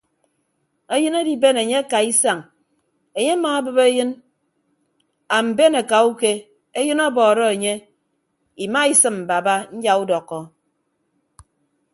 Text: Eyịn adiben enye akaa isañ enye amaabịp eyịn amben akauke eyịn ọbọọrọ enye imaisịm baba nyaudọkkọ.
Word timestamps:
Eyịn 0.93 1.13
adiben 1.19 1.57
enye 1.61 1.75
akaa 1.81 2.03
isañ 2.11 2.39
enye 3.17 3.33
amaabịp 3.37 3.77
eyịn 3.87 4.09
amben 5.37 5.73
akauke 5.81 6.31
eyịn 6.79 6.99
ọbọọrọ 7.07 7.45
enye 7.55 7.73
imaisịm 8.63 9.15
baba 9.29 9.55
nyaudọkkọ. 9.81 10.39